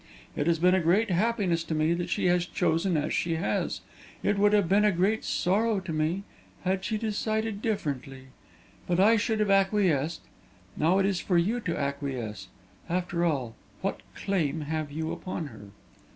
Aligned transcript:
It 0.35 0.47
has 0.47 0.57
been 0.57 0.73
a 0.73 0.79
great 0.81 1.11
happiness 1.11 1.63
to 1.65 1.75
me 1.75 1.93
that 1.93 2.09
she 2.09 2.25
has 2.25 2.47
chosen 2.47 2.97
as 2.97 3.13
she 3.13 3.35
has; 3.35 3.81
it 4.23 4.39
would 4.39 4.51
have 4.51 4.67
been 4.67 4.83
a 4.83 4.91
great 4.91 5.23
sorrow 5.23 5.79
to 5.81 5.93
me 5.93 6.23
had 6.63 6.83
she 6.83 6.97
decided 6.97 7.61
differently. 7.61 8.29
But 8.87 8.99
I 8.99 9.15
should 9.15 9.39
have 9.41 9.51
acquiesced. 9.51 10.21
Now 10.75 10.97
it 10.97 11.05
is 11.05 11.19
for 11.19 11.37
you 11.37 11.59
to 11.59 11.77
acquiesce. 11.77 12.47
After 12.89 13.23
all, 13.23 13.53
what 13.81 14.01
claim 14.15 14.61
have 14.61 14.91
you 14.91 15.11
upon 15.11 15.45
her?" 15.49 15.69